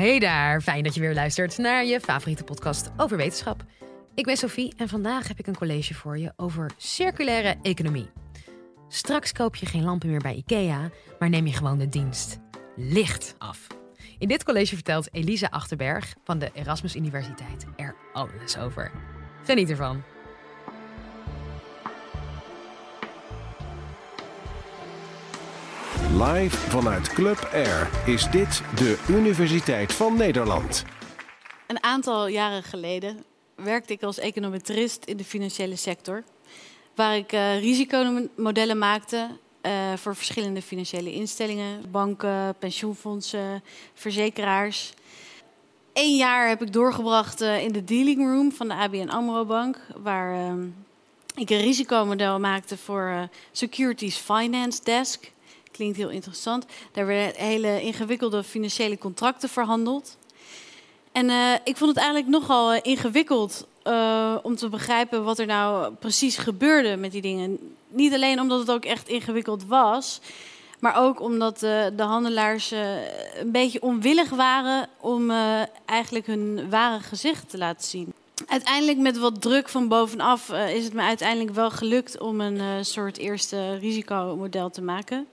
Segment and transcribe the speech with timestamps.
[0.00, 3.64] Hey daar, fijn dat je weer luistert naar je favoriete podcast over wetenschap.
[4.14, 8.10] Ik ben Sophie en vandaag heb ik een college voor je over circulaire economie.
[8.88, 12.38] Straks koop je geen lampen meer bij IKEA, maar neem je gewoon de dienst
[12.76, 13.66] licht af.
[14.18, 18.90] In dit college vertelt Elisa Achterberg van de Erasmus Universiteit er alles over.
[19.44, 20.02] Geniet ervan.
[26.18, 30.84] Live vanuit Club Air is dit de Universiteit van Nederland.
[31.66, 36.22] Een aantal jaren geleden werkte ik als econometrist in de financiële sector.
[36.94, 39.28] Waar ik uh, risicomodellen maakte
[39.62, 41.90] uh, voor verschillende financiële instellingen.
[41.90, 43.62] Banken, pensioenfondsen,
[43.94, 44.92] verzekeraars.
[45.92, 49.78] Eén jaar heb ik doorgebracht uh, in de dealing room van de ABN AMRO Bank.
[49.96, 50.56] Waar
[51.34, 55.32] ik een risicomodel maakte voor Securities Finance Desk.
[55.70, 56.64] Klinkt heel interessant.
[56.92, 60.16] Daar werden hele ingewikkelde financiële contracten verhandeld.
[61.12, 65.94] En uh, ik vond het eigenlijk nogal ingewikkeld uh, om te begrijpen wat er nou
[65.94, 67.74] precies gebeurde met die dingen.
[67.88, 70.20] Niet alleen omdat het ook echt ingewikkeld was,
[70.78, 75.30] maar ook omdat de handelaars een beetje onwillig waren om
[75.84, 78.12] eigenlijk hun ware gezicht te laten zien.
[78.46, 83.18] Uiteindelijk met wat druk van bovenaf is het me uiteindelijk wel gelukt om een soort
[83.18, 85.26] eerste risicomodel te maken.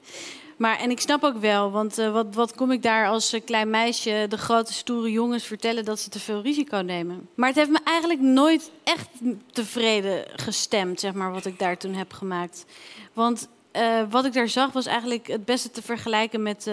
[0.58, 3.70] Maar, en ik snap ook wel, want uh, wat, wat kom ik daar als klein
[3.70, 7.30] meisje de grote stoere jongens vertellen dat ze te veel risico nemen.
[7.36, 9.08] Maar het heeft me eigenlijk nooit echt
[9.52, 12.66] tevreden gestemd, zeg maar, wat ik daar toen heb gemaakt.
[13.14, 13.48] Want
[13.78, 16.70] uh, wat ik daar zag was eigenlijk het beste te vergelijken met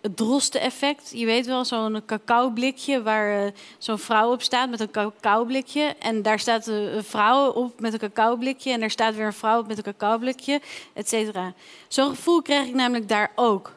[0.00, 1.10] het drosten-effect.
[1.14, 5.94] Je weet wel, zo'n cacaoblikje waar uh, zo'n vrouw op staat met een cacaoblikje.
[5.98, 8.72] En daar staat een vrouw op met een cacaoblikje.
[8.72, 10.60] En daar staat weer een vrouw op met een cacaoblikje,
[10.92, 11.52] et cetera.
[11.88, 13.76] Zo'n gevoel kreeg ik namelijk daar ook.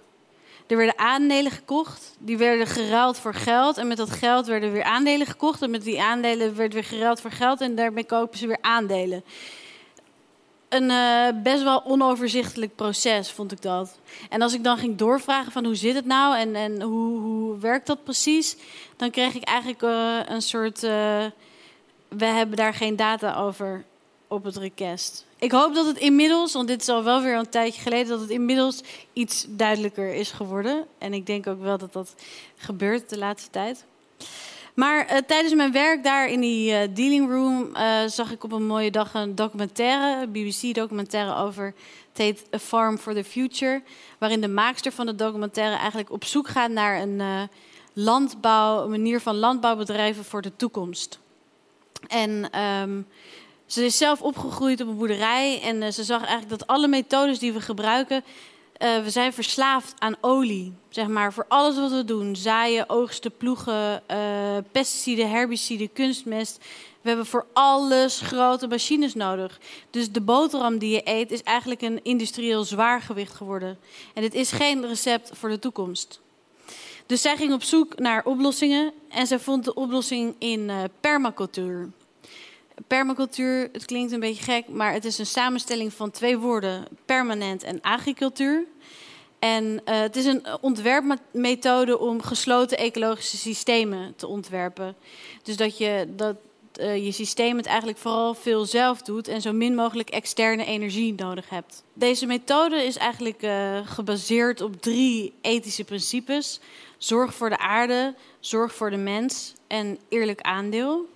[0.68, 3.78] Er werden aandelen gekocht, die werden geruild voor geld.
[3.78, 5.62] En met dat geld werden weer aandelen gekocht.
[5.62, 7.62] En met die aandelen werd weer geruild voor geld.
[7.62, 9.24] En daarmee kopen ze weer aandelen
[10.72, 13.98] een uh, best wel onoverzichtelijk proces, vond ik dat.
[14.30, 17.58] En als ik dan ging doorvragen van hoe zit het nou en, en hoe, hoe
[17.58, 18.58] werkt dat precies,
[18.98, 20.84] dan kreeg ik eigenlijk uh, een soort.
[20.84, 21.26] Uh,
[22.08, 23.86] we hebben daar geen data over
[24.28, 25.26] op het request.
[25.40, 28.20] Ik hoop dat het inmiddels, want dit is al wel weer een tijdje geleden, dat
[28.20, 28.82] het inmiddels
[29.14, 30.86] iets duidelijker is geworden.
[30.98, 32.16] En ik denk ook wel dat dat
[32.56, 33.86] gebeurt de laatste tijd.
[34.74, 38.52] Maar uh, tijdens mijn werk daar in die uh, dealing room uh, zag ik op
[38.52, 41.74] een mooie dag een documentaire, een BBC-documentaire over.
[42.14, 43.82] Het A Farm for the Future.
[44.18, 47.50] Waarin de maakster van de documentaire eigenlijk op zoek gaat naar een
[47.94, 51.20] landbouw, een manier van landbouwbedrijven voor de toekomst.
[52.08, 53.08] En um,
[53.66, 57.54] ze is zelf opgegroeid op een boerderij en ze zag eigenlijk dat alle methodes die
[57.54, 58.24] we gebruiken
[58.82, 60.74] uh, we zijn verslaafd aan olie.
[60.90, 62.36] Zeg maar, voor alles wat we doen.
[62.36, 64.18] Zaaien, oogsten, ploegen, uh,
[64.72, 66.58] pesticiden, herbiciden, kunstmest.
[67.02, 69.60] We hebben voor alles grote machines nodig.
[69.90, 73.80] Dus de boterham die je eet is eigenlijk een industrieel zwaargewicht geworden.
[74.14, 76.20] En dit is geen recept voor de toekomst.
[77.06, 81.90] Dus zij ging op zoek naar oplossingen en zij vond de oplossing in uh, permacultuur.
[82.88, 87.64] Permacultuur, het klinkt een beetje gek, maar het is een samenstelling van twee woorden: permanent
[87.64, 88.66] en agricultuur.
[89.40, 94.96] En uh, het is een ontwerpmethode om gesloten ecologische systemen te ontwerpen.
[95.44, 96.36] Dus dat je, dat,
[96.80, 101.14] uh, je systeem het eigenlijk vooral veel zelf doet en zo min mogelijk externe energie
[101.14, 101.84] nodig hebt.
[101.94, 106.60] Deze methode is eigenlijk uh, gebaseerd op drie ethische principes:
[106.98, 111.10] zorg voor de aarde, zorg voor de mens en eerlijk aandeel.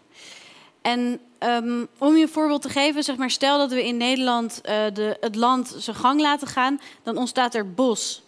[0.85, 4.61] En um, om je een voorbeeld te geven, zeg maar, stel dat we in Nederland
[4.63, 8.23] uh, de, het land zijn gang laten gaan, dan ontstaat er bos.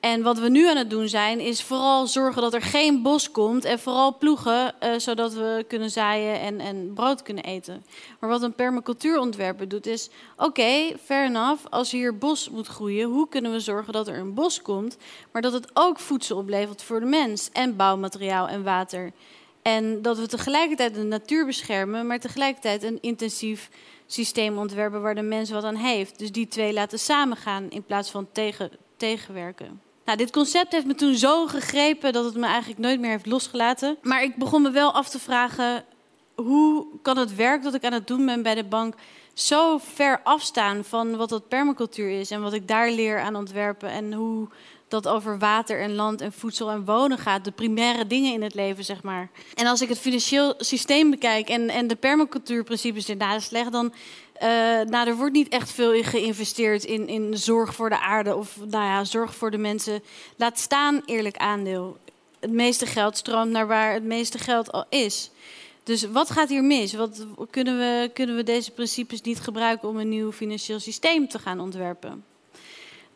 [0.00, 3.30] En wat we nu aan het doen zijn, is vooral zorgen dat er geen bos
[3.30, 7.84] komt en vooral ploegen, uh, zodat we kunnen zaaien en, en brood kunnen eten.
[8.20, 13.08] Maar wat een permacultuurontwerper doet, is: oké, okay, fair enough, als hier bos moet groeien,
[13.08, 14.96] hoe kunnen we zorgen dat er een bos komt,
[15.32, 19.12] maar dat het ook voedsel oplevert voor de mens en bouwmateriaal en water.
[19.62, 23.70] En dat we tegelijkertijd de natuur beschermen, maar tegelijkertijd een intensief
[24.06, 26.18] systeem ontwerpen waar de mens wat aan heeft.
[26.18, 29.80] Dus die twee laten samengaan in plaats van tegen, tegenwerken.
[30.04, 33.26] Nou, dit concept heeft me toen zo gegrepen dat het me eigenlijk nooit meer heeft
[33.26, 33.98] losgelaten.
[34.02, 35.84] Maar ik begon me wel af te vragen:
[36.34, 38.94] hoe kan het werk dat ik aan het doen ben bij de bank
[39.34, 43.90] zo ver afstaan van wat dat permacultuur is en wat ik daar leer aan ontwerpen
[43.90, 44.48] en hoe
[44.90, 47.44] dat over water en land en voedsel en wonen gaat.
[47.44, 49.30] De primaire dingen in het leven, zeg maar.
[49.54, 53.92] En als ik het financieel systeem bekijk en, en de permacultuurprincipes ernaast leg, dan.
[54.42, 54.48] Uh,
[54.80, 58.56] nou, er wordt niet echt veel in geïnvesteerd in, in zorg voor de aarde of
[58.56, 60.02] nou ja, zorg voor de mensen.
[60.36, 61.98] Laat staan eerlijk aandeel.
[62.40, 65.30] het meeste geld stroomt naar waar het meeste geld al is.
[65.82, 66.94] Dus wat gaat hier mis?
[66.94, 71.38] Wat, kunnen, we, kunnen we deze principes niet gebruiken om een nieuw financieel systeem te
[71.38, 72.24] gaan ontwerpen?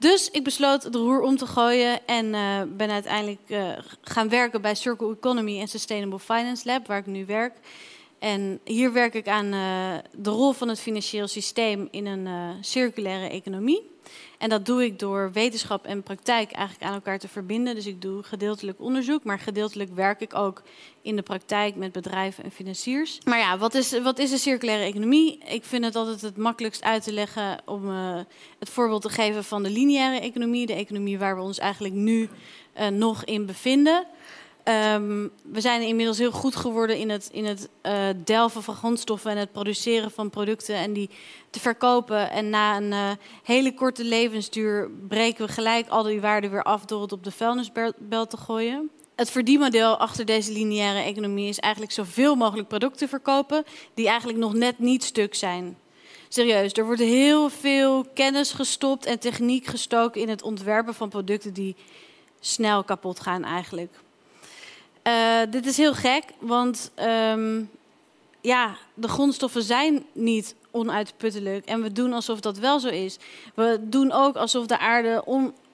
[0.04, 3.68] Dus ik besloot het roer om te gooien en uh, ben uiteindelijk uh,
[4.00, 7.52] gaan werken bij Circle Economy en Sustainable Finance Lab, waar ik nu werk.
[8.18, 13.28] En hier werk ik aan uh, de rol van het financieel systeem in een circulaire
[13.28, 13.90] economie.
[14.38, 17.74] En dat doe ik door wetenschap en praktijk eigenlijk aan elkaar te verbinden.
[17.74, 20.62] Dus ik doe gedeeltelijk onderzoek, maar gedeeltelijk werk ik ook
[21.02, 23.18] in de praktijk met bedrijven en financiers.
[23.24, 25.38] Maar ja, wat is, wat is een circulaire economie?
[25.38, 28.18] Ik vind het altijd het makkelijkst uit te leggen om uh,
[28.58, 32.28] het voorbeeld te geven van de lineaire economie, de economie waar we ons eigenlijk nu
[32.80, 34.06] uh, nog in bevinden.
[34.68, 37.92] Um, we zijn inmiddels heel goed geworden in het, in het uh,
[38.24, 41.10] delven van grondstoffen en het produceren van producten en die
[41.50, 42.30] te verkopen.
[42.30, 43.10] En na een uh,
[43.42, 47.30] hele korte levensduur breken we gelijk al die waarden weer af door het op de
[47.30, 48.90] vuilnisbelt te gooien.
[49.16, 53.64] Het verdienmodel achter deze lineaire economie is eigenlijk zoveel mogelijk producten verkopen
[53.94, 55.78] die eigenlijk nog net niet stuk zijn.
[56.28, 61.52] Serieus, er wordt heel veel kennis gestopt en techniek gestoken in het ontwerpen van producten
[61.52, 61.76] die
[62.40, 64.03] snel kapot gaan eigenlijk.
[65.06, 66.90] Uh, dit is heel gek, want
[67.30, 67.70] um,
[68.40, 71.64] ja, de grondstoffen zijn niet onuitputtelijk.
[71.64, 73.16] En we doen alsof dat wel zo is.
[73.54, 75.24] We doen ook alsof de aarde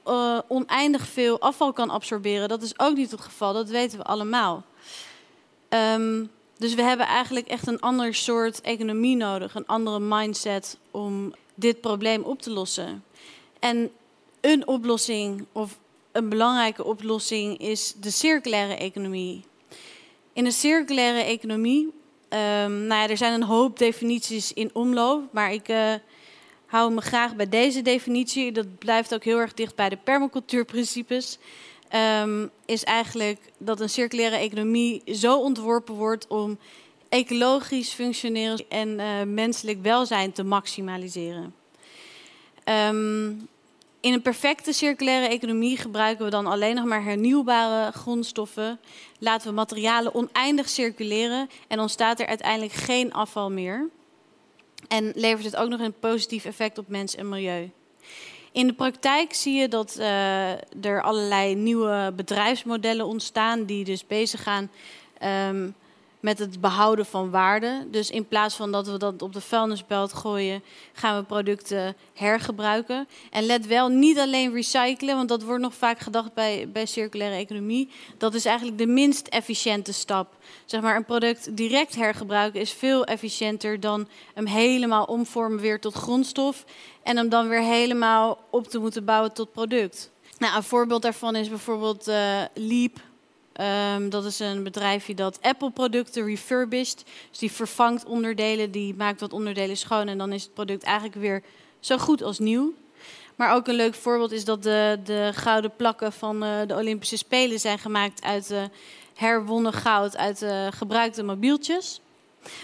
[0.07, 2.49] uh, oneindig veel afval kan absorberen.
[2.49, 4.65] Dat is ook niet het geval, dat weten we allemaal.
[5.69, 11.35] Um, dus we hebben eigenlijk echt een ander soort economie nodig, een andere mindset om
[11.55, 13.05] dit probleem op te lossen.
[13.59, 13.91] En
[14.41, 15.79] een oplossing of
[16.13, 19.45] een belangrijke oplossing is de circulaire economie.
[20.33, 25.53] In de circulaire economie, um, nou ja, er zijn een hoop definities in omloop, maar
[25.53, 25.95] ik uh,
[26.67, 28.53] hou me graag bij deze definitie.
[28.53, 31.39] Dat blijft ook heel erg dicht bij de permacultuurprincipes.
[32.23, 36.59] Um, is eigenlijk dat een circulaire economie zo ontworpen wordt om
[37.09, 41.55] ecologisch functioneel en uh, menselijk welzijn te maximaliseren.
[42.65, 43.49] Um,
[44.01, 48.81] in een perfecte circulaire economie gebruiken we dan alleen nog maar hernieuwbare grondstoffen.
[49.19, 53.89] Laten we materialen oneindig circuleren en ontstaat er uiteindelijk geen afval meer.
[54.89, 57.71] En levert het ook nog een positief effect op mens en milieu.
[58.53, 60.51] In de praktijk zie je dat uh,
[60.85, 64.71] er allerlei nieuwe bedrijfsmodellen ontstaan die dus bezig gaan
[65.49, 65.75] um,
[66.21, 67.87] met het behouden van waarde.
[67.91, 70.63] Dus in plaats van dat we dat op de vuilnisbelt gooien,
[70.93, 73.09] gaan we producten hergebruiken.
[73.31, 77.37] En let wel, niet alleen recyclen, want dat wordt nog vaak gedacht bij, bij circulaire
[77.37, 77.91] economie.
[78.19, 80.37] Dat is eigenlijk de minst efficiënte stap.
[80.65, 85.95] Zeg maar, een product direct hergebruiken is veel efficiënter dan hem helemaal omvormen weer tot
[85.95, 86.65] grondstof.
[87.03, 90.11] En hem dan weer helemaal op te moeten bouwen tot product.
[90.39, 93.01] Nou, een voorbeeld daarvan is bijvoorbeeld uh, Leap
[93.95, 97.05] Um, dat is een bedrijfje dat Apple-producten refurbished.
[97.31, 101.15] Dus die vervangt onderdelen, die maakt wat onderdelen schoon en dan is het product eigenlijk
[101.17, 101.43] weer
[101.81, 102.75] zo goed als nieuw.
[103.37, 107.17] Maar ook een leuk voorbeeld is dat de, de gouden plakken van uh, de Olympische
[107.17, 108.63] Spelen zijn gemaakt uit uh,
[109.15, 112.01] herwonnen goud uit uh, gebruikte mobieltjes.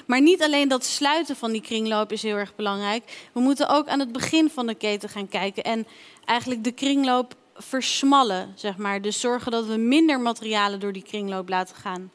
[0.06, 3.28] Maar niet alleen dat sluiten van die kringloop is heel erg belangrijk.
[3.32, 5.86] We moeten ook aan het begin van de keten gaan kijken en
[6.24, 9.02] eigenlijk de kringloop versmallen, zeg maar.
[9.02, 12.10] Dus zorgen dat we minder materialen door die kringloop laten gaan.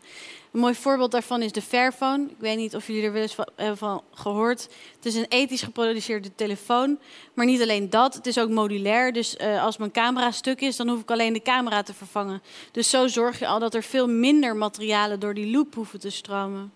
[0.52, 2.24] Een mooi voorbeeld daarvan is de Fairphone.
[2.30, 4.62] Ik weet niet of jullie er wel eens van hebben van gehoord.
[4.96, 7.00] Het is een ethisch geproduceerde telefoon.
[7.34, 9.14] Maar niet alleen dat, het is ook modulair.
[9.14, 12.42] Dus uh, als mijn camera stuk is, dan hoef ik alleen de camera te vervangen.
[12.72, 16.10] Dus zo zorg je al dat er veel minder materialen door die loop hoeven te
[16.10, 16.74] stromen.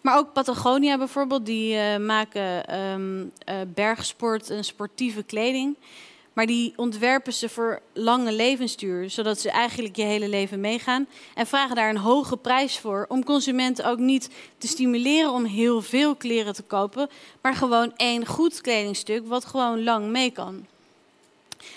[0.00, 5.76] Maar ook Patagonia bijvoorbeeld, die uh, maken uh, bergsport en sportieve kleding.
[6.34, 11.06] Maar die ontwerpen ze voor lange levensduur, zodat ze eigenlijk je hele leven meegaan.
[11.34, 15.82] En vragen daar een hoge prijs voor, om consumenten ook niet te stimuleren om heel
[15.82, 17.08] veel kleren te kopen,
[17.40, 20.66] maar gewoon één goed kledingstuk wat gewoon lang mee kan.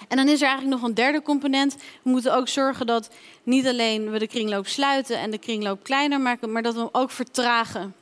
[0.08, 1.76] En dan is er eigenlijk nog een derde component.
[2.02, 3.10] We moeten ook zorgen dat
[3.44, 6.90] niet alleen we de kringloop sluiten en de kringloop kleiner maken, maar dat we hem
[6.92, 7.96] ook vertragen.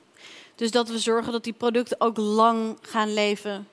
[0.55, 3.67] Dus dat we zorgen dat die producten ook lang gaan leven.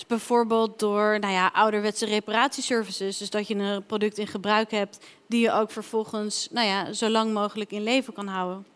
[0.00, 3.18] Dus bijvoorbeeld door nou ja, ouderwetse reparatieservices.
[3.18, 7.08] Dus dat je een product in gebruik hebt die je ook vervolgens nou ja, zo
[7.08, 8.66] lang mogelijk in leven kan houden.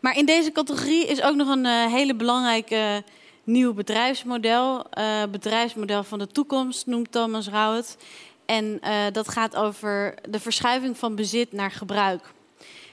[0.00, 3.02] Maar in deze categorie is ook nog een uh, hele belangrijke
[3.44, 4.84] nieuw bedrijfsmodel.
[4.98, 7.96] Uh, bedrijfsmodel van de toekomst noemt Thomas Rauw het.
[8.46, 12.32] En uh, dat gaat over de verschuiving van bezit naar gebruik.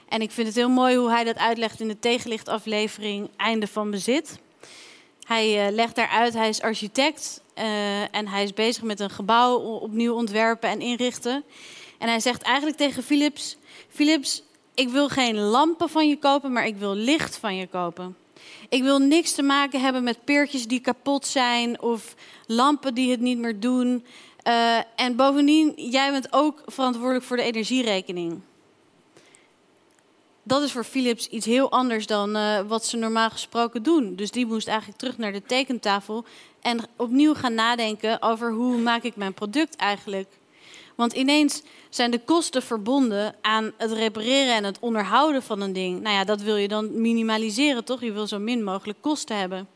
[0.08, 3.90] En ik vind het heel mooi hoe hij dat uitlegt in de tegenlichtaflevering Einde van
[3.90, 4.38] Bezit.
[5.26, 9.56] Hij uh, legt daaruit, hij is architect uh, en hij is bezig met een gebouw
[9.58, 11.44] opnieuw ontwerpen en inrichten.
[11.98, 13.56] En hij zegt eigenlijk tegen Philips:
[13.88, 14.42] Philips,
[14.74, 18.16] Ik wil geen lampen van je kopen, maar ik wil licht van je kopen.
[18.68, 22.14] Ik wil niks te maken hebben met peertjes die kapot zijn of
[22.46, 24.04] lampen die het niet meer doen.
[24.48, 28.40] Uh, en bovendien, jij bent ook verantwoordelijk voor de energierekening.
[30.48, 34.14] Dat is voor Philips iets heel anders dan uh, wat ze normaal gesproken doen.
[34.16, 36.24] Dus die moest eigenlijk terug naar de tekentafel
[36.60, 40.28] en opnieuw gaan nadenken over hoe maak ik mijn product eigenlijk.
[40.94, 46.00] Want ineens zijn de kosten verbonden aan het repareren en het onderhouden van een ding.
[46.00, 48.00] Nou ja, dat wil je dan minimaliseren, toch?
[48.00, 49.68] Je wil zo min mogelijk kosten hebben.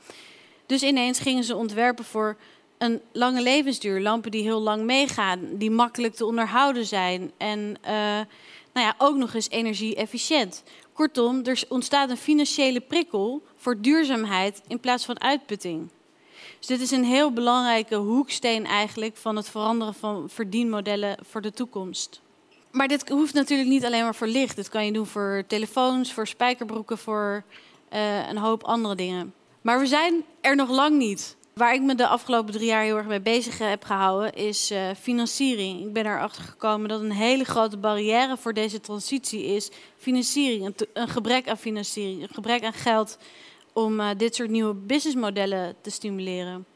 [0.66, 2.36] Dus ineens gingen ze ontwerpen voor
[2.78, 4.00] een lange levensduur.
[4.00, 7.32] Lampen die heel lang meegaan, die makkelijk te onderhouden zijn.
[7.36, 8.20] En uh,
[8.72, 10.62] nou ja, ook nog eens energie-efficiënt.
[10.92, 15.90] Kortom, er ontstaat een financiële prikkel voor duurzaamheid in plaats van uitputting.
[16.58, 21.52] Dus dit is een heel belangrijke hoeksteen eigenlijk van het veranderen van verdienmodellen voor de
[21.52, 22.20] toekomst.
[22.70, 24.56] Maar dit hoeft natuurlijk niet alleen maar voor licht.
[24.56, 27.44] Dit kan je doen voor telefoons, voor spijkerbroeken, voor
[27.92, 29.34] uh, een hoop andere dingen.
[29.60, 31.36] Maar we zijn er nog lang niet.
[31.54, 34.90] Waar ik me de afgelopen drie jaar heel erg mee bezig heb gehouden, is uh,
[35.00, 35.86] financiering.
[35.86, 40.74] Ik ben erachter gekomen dat een hele grote barrière voor deze transitie is financiering.
[40.92, 43.18] Een, gebrek aan financiering, een gebrek aan geld
[43.72, 46.66] om uh, dit soort nieuwe businessmodellen te stimuleren.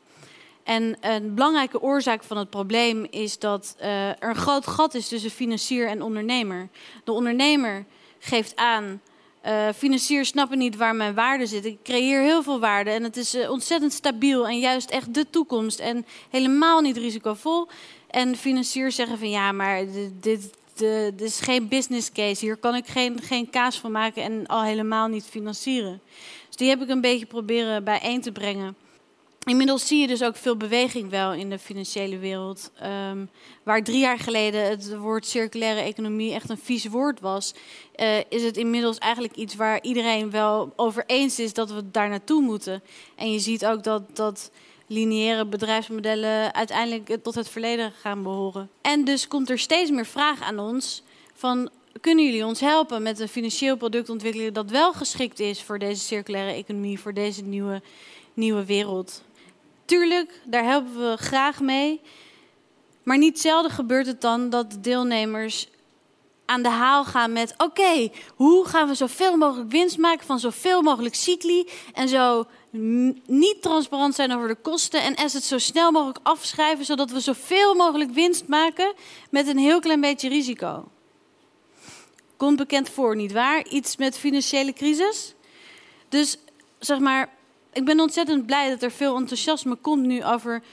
[0.63, 5.31] En een belangrijke oorzaak van het probleem is dat er een groot gat is tussen
[5.31, 6.69] financier en ondernemer.
[7.05, 7.85] De ondernemer
[8.19, 9.01] geeft aan
[9.47, 11.65] uh, financiers snappen niet waar mijn waarde zit.
[11.65, 15.31] Ik creëer heel veel waarde en het is uh, ontzettend stabiel en juist echt de
[15.31, 17.69] toekomst en helemaal niet risicovol.
[18.11, 19.85] En financiers zeggen van ja, maar
[20.21, 22.45] dit, dit, is geen business case.
[22.45, 26.01] Hier kan ik geen, geen kaas van maken en al helemaal niet financieren.
[26.47, 28.77] Dus die heb ik een beetje proberen bijeen te brengen.
[29.45, 32.71] Inmiddels zie je dus ook veel beweging wel in de financiële wereld.
[33.11, 33.31] Um,
[33.63, 37.55] waar drie jaar geleden het woord circulaire economie echt een vies woord was,
[37.97, 42.09] uh, is het inmiddels eigenlijk iets waar iedereen wel over eens is dat we daar
[42.09, 42.83] naartoe moeten.
[43.15, 44.51] En je ziet ook dat, dat
[44.87, 48.71] lineaire bedrijfsmodellen uiteindelijk tot het verleden gaan behoren.
[48.83, 51.03] En dus komt er steeds meer vraag aan ons
[51.35, 51.71] van
[52.01, 56.01] kunnen jullie ons helpen met een financieel product ontwikkelen dat wel geschikt is voor deze
[56.01, 57.83] circulaire economie, voor deze nieuwe,
[58.35, 59.23] nieuwe wereld?
[59.85, 62.01] Tuurlijk, daar helpen we graag mee.
[63.03, 65.69] Maar niet zelden gebeurt het dan dat de deelnemers
[66.45, 70.83] aan de haal gaan met: oké, hoe gaan we zoveel mogelijk winst maken van zoveel
[70.83, 72.47] mogelijk cycli en zo
[73.27, 77.21] niet transparant zijn over de kosten en es het zo snel mogelijk afschrijven zodat we
[77.21, 78.95] zoveel mogelijk winst maken
[79.31, 80.89] met een heel klein beetje risico.
[82.37, 83.69] Komt bekend voor, niet waar?
[83.69, 85.35] Iets met financiële crisis.
[86.09, 86.39] Dus
[86.79, 87.33] zeg maar,
[87.75, 90.65] ik ben ontzettend blij dat er veel enthousiasme komt nu over uh,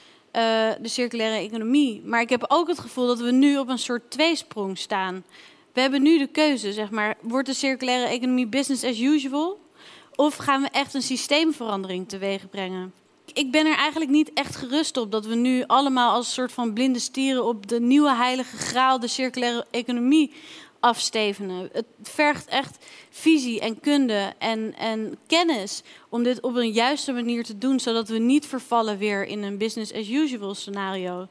[0.81, 2.01] de circulaire economie.
[2.05, 5.23] Maar ik heb ook het gevoel dat we nu op een soort tweesprong staan.
[5.73, 9.59] We hebben nu de keuze, zeg maar, wordt de circulaire economie business as usual?
[10.15, 12.93] Of gaan we echt een systeemverandering teweeg brengen?
[13.33, 16.73] Ik ben er eigenlijk niet echt gerust op dat we nu allemaal als soort van
[16.73, 20.33] blinde stieren op de nieuwe heilige graal, de circulaire economie,
[20.81, 21.69] afstevenen.
[21.71, 27.43] Het vergt echt visie en kunde en, en kennis om dit op een juiste manier
[27.43, 31.27] te doen, zodat we niet vervallen weer in een business as usual scenario.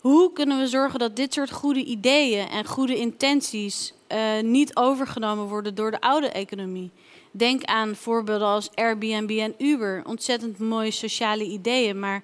[0.00, 5.46] Hoe kunnen we zorgen dat dit soort goede ideeën en goede intenties uh, niet overgenomen
[5.46, 6.90] worden door de oude economie?
[7.30, 10.02] Denk aan voorbeelden als Airbnb en Uber.
[10.06, 12.22] Ontzettend mooie sociale ideeën, maar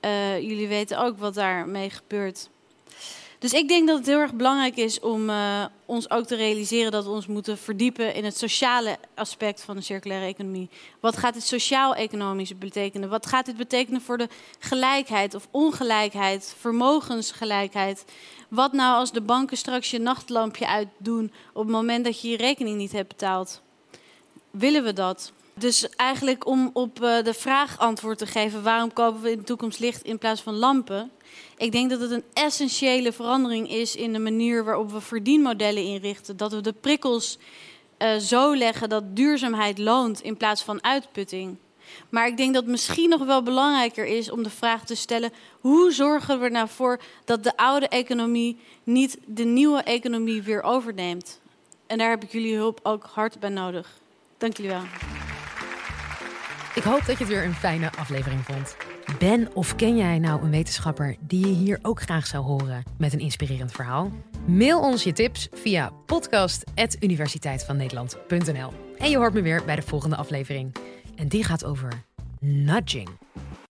[0.00, 2.48] uh, jullie weten ook wat daarmee gebeurt.
[3.38, 6.92] Dus ik denk dat het heel erg belangrijk is om uh, ons ook te realiseren
[6.92, 10.68] dat we ons moeten verdiepen in het sociale aspect van de circulaire economie.
[11.00, 13.08] Wat gaat dit sociaal-economisch betekenen?
[13.08, 14.28] Wat gaat dit betekenen voor de
[14.58, 18.04] gelijkheid of ongelijkheid, vermogensgelijkheid?
[18.48, 22.36] Wat nou als de banken straks je nachtlampje uitdoen op het moment dat je je
[22.36, 23.62] rekening niet hebt betaald?
[24.50, 25.32] Willen we dat?
[25.58, 29.44] Dus eigenlijk om op uh, de vraag antwoord te geven: waarom kopen we in de
[29.44, 31.10] toekomst licht in plaats van lampen?
[31.56, 36.36] Ik denk dat het een essentiële verandering is in de manier waarop we verdienmodellen inrichten.
[36.36, 37.38] Dat we de prikkels
[37.98, 41.56] uh, zo leggen dat duurzaamheid loont in plaats van uitputting.
[42.08, 45.92] Maar ik denk dat misschien nog wel belangrijker is om de vraag te stellen: hoe
[45.92, 51.40] zorgen we er nou dat de oude economie niet de nieuwe economie weer overneemt?
[51.86, 53.98] En daar heb ik jullie hulp ook hard bij nodig.
[54.38, 55.15] Dank jullie wel.
[56.76, 58.76] Ik hoop dat je het weer een fijne aflevering vond.
[59.18, 63.12] Ben of ken jij nou een wetenschapper die je hier ook graag zou horen met
[63.12, 64.12] een inspirerend verhaal?
[64.46, 70.74] Mail ons je tips via podcast.universiteitvannederland.nl En je hoort me weer bij de volgende aflevering.
[71.14, 71.92] En die gaat over
[72.40, 73.08] nudging.